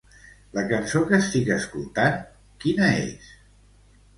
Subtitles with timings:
[0.57, 2.17] La cançó que estic escoltant,
[2.65, 3.31] quina és?